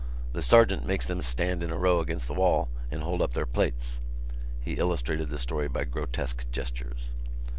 [0.33, 3.45] The sergeant makes them stand in a row against the wall and hold up their
[3.45, 3.99] plates."
[4.59, 7.09] He illustrated the story by grotesque gestures.